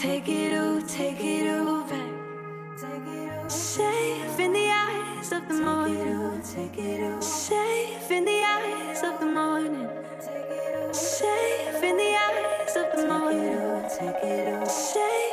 [0.00, 3.50] Take it all, take it all back.
[3.50, 6.40] Safe in the eyes of the morning.
[7.20, 9.88] Safe in the eyes of the morning.
[10.92, 14.68] Safe in the eyes of the morning.
[14.68, 15.27] Safe.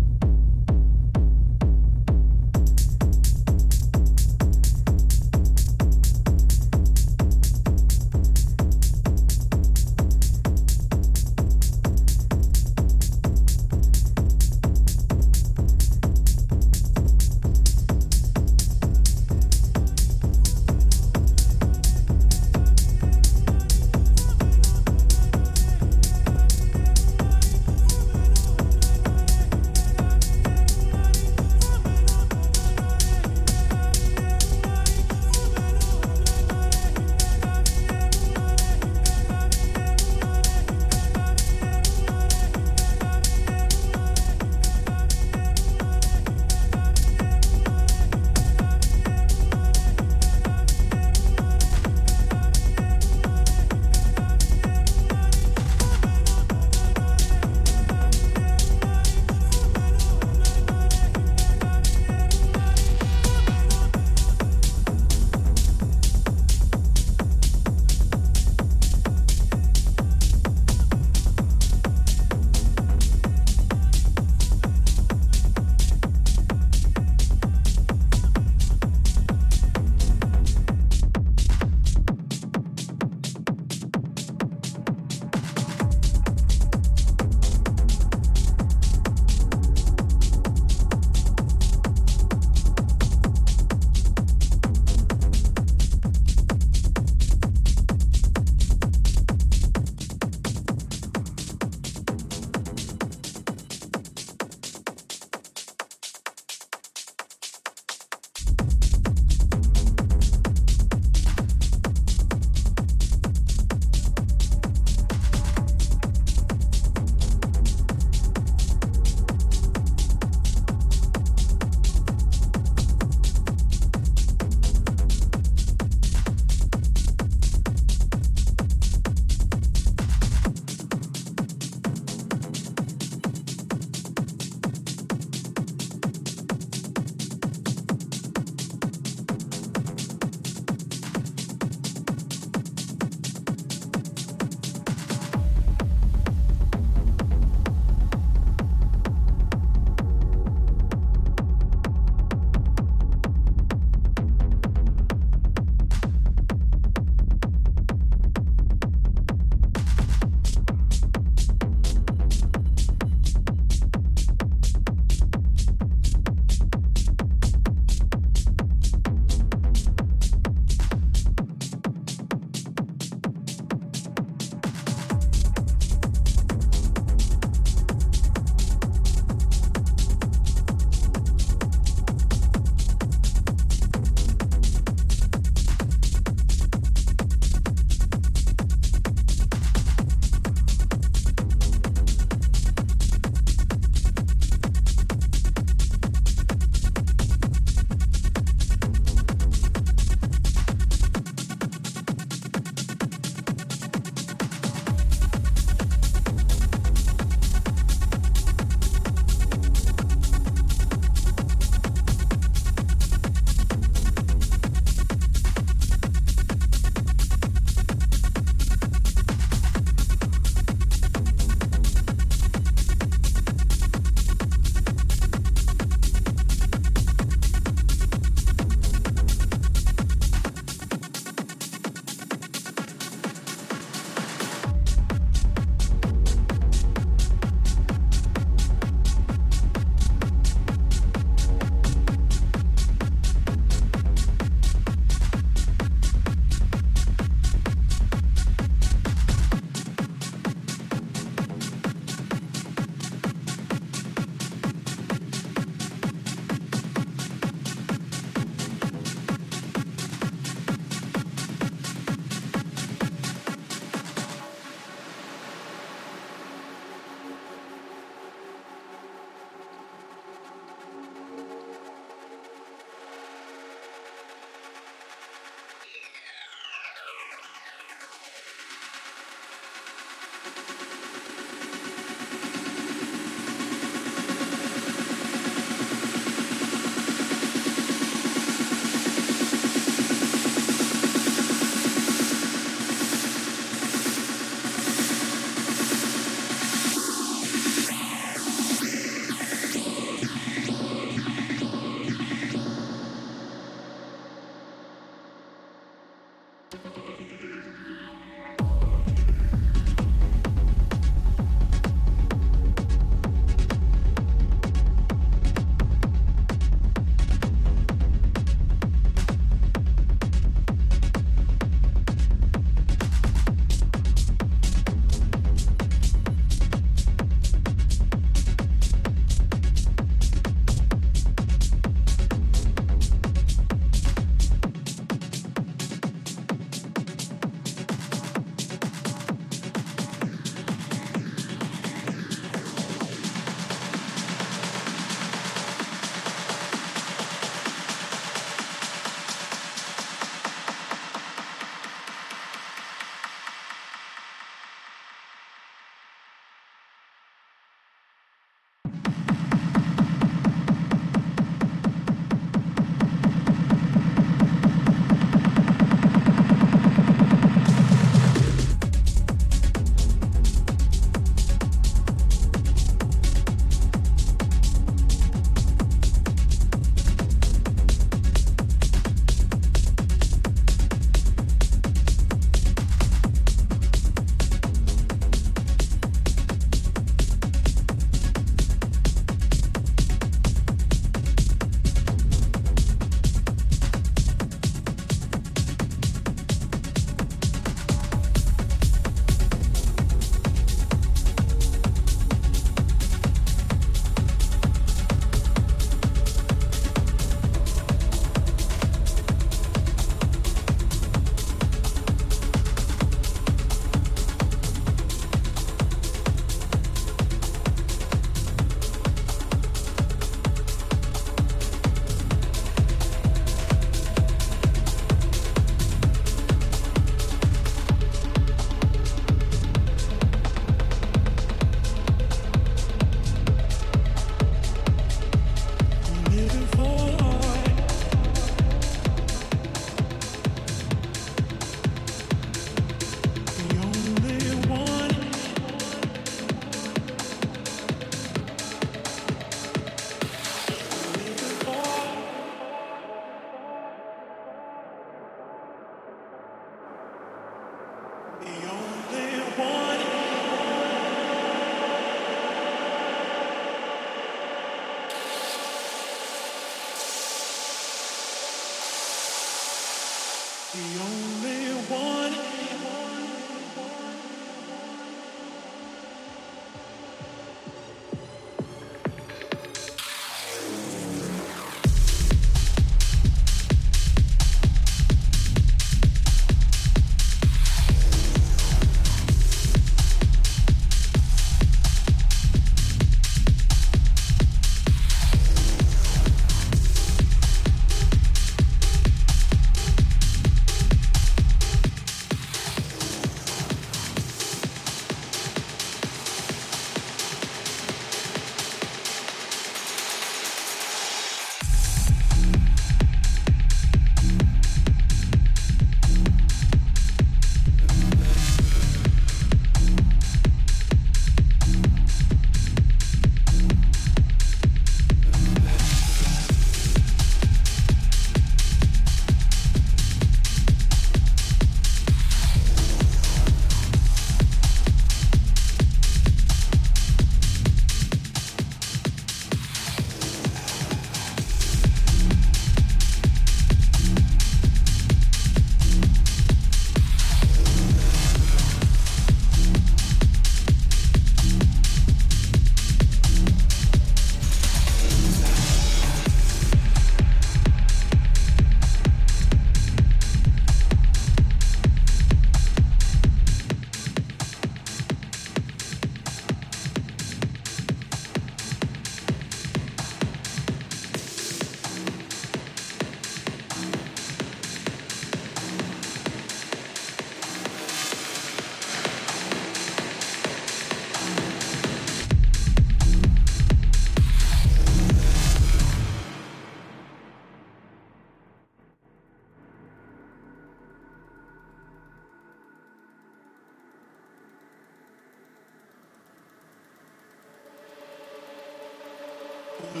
[599.92, 600.00] The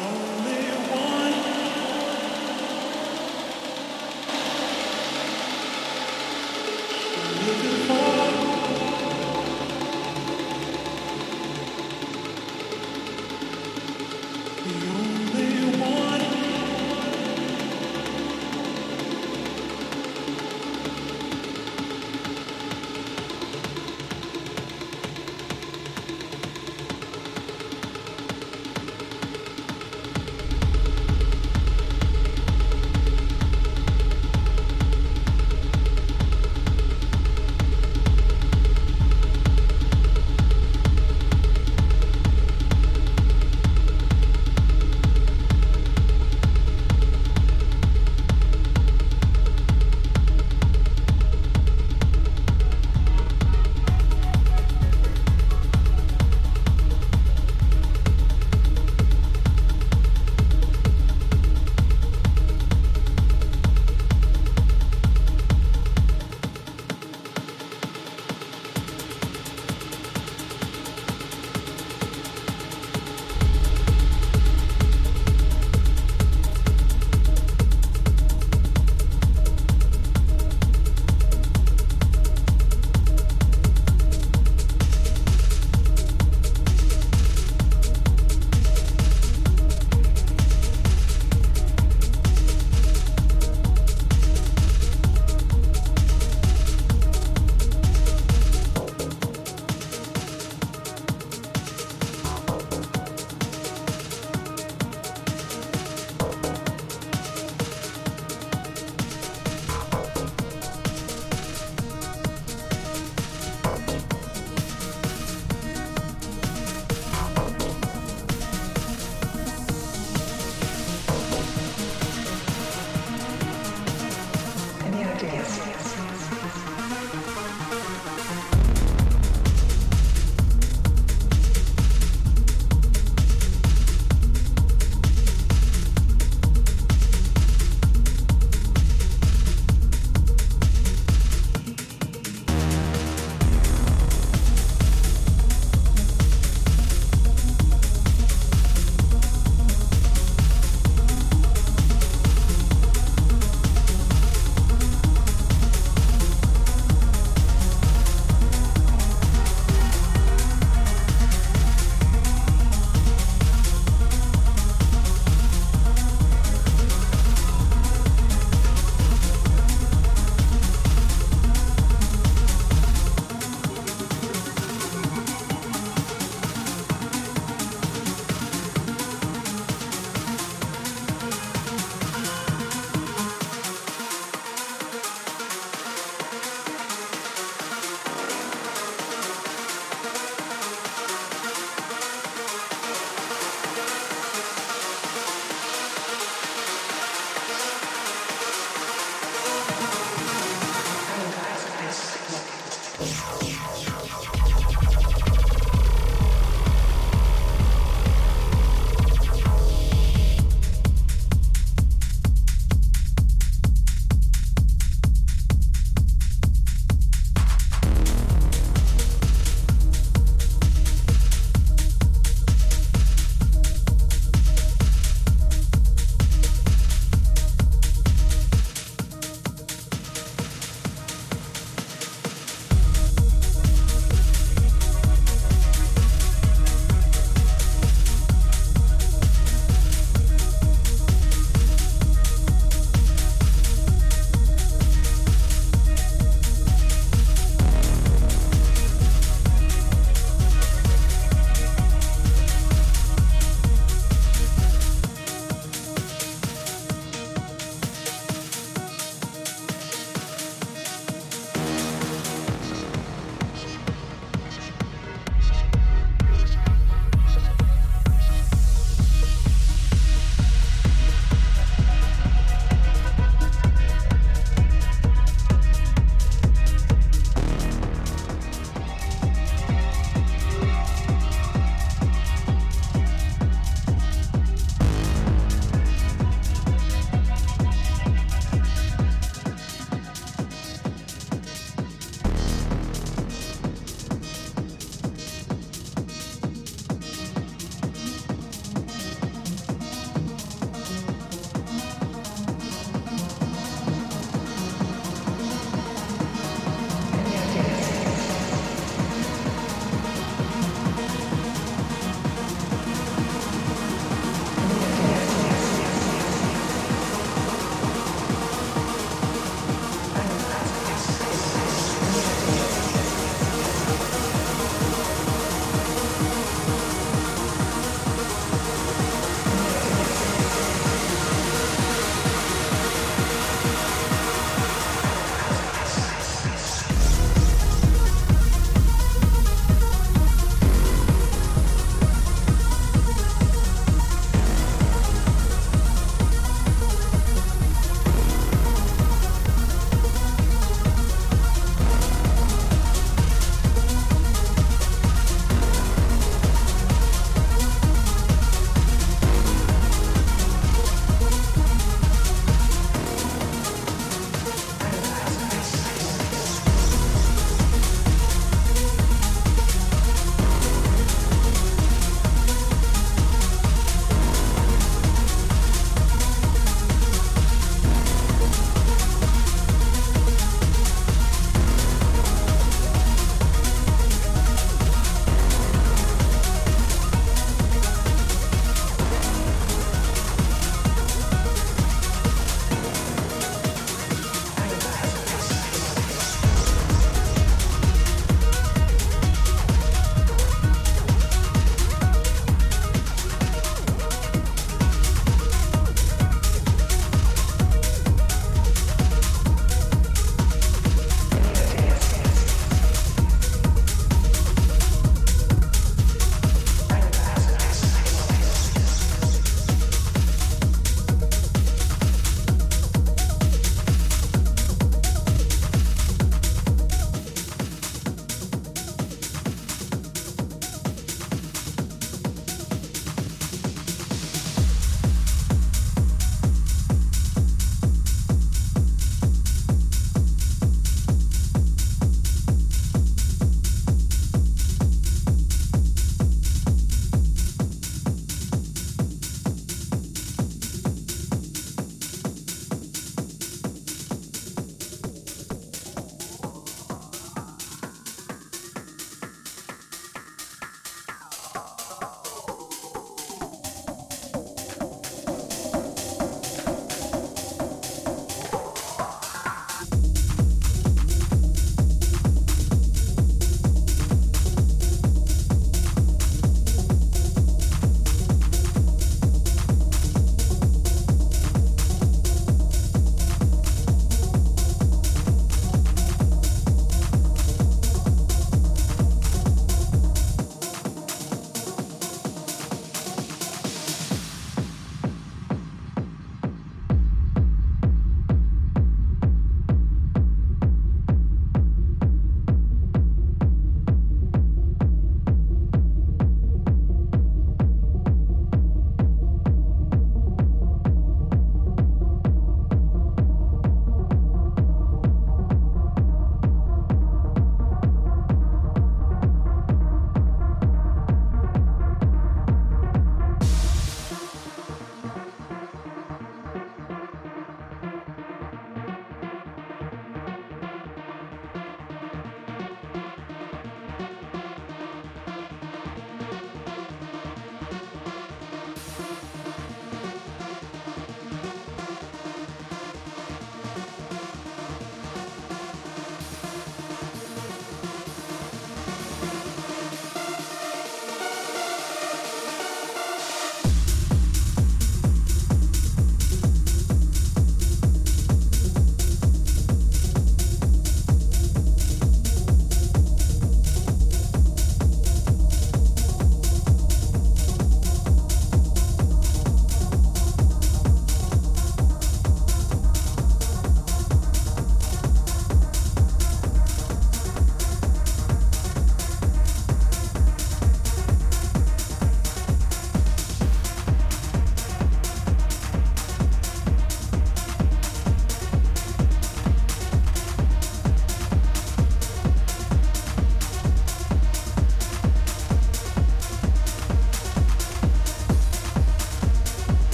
[0.00, 0.33] only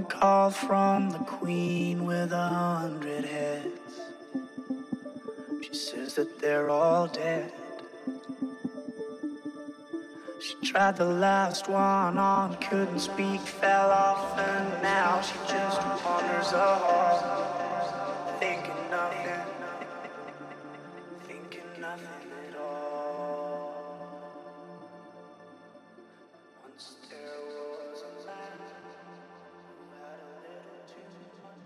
[0.00, 4.00] phone call from the queen with a hundred heads.
[5.62, 7.52] She says that they're all dead.
[10.40, 16.52] She tried the last one on, couldn't speak, fell off, and now she just wanders
[16.52, 17.59] a.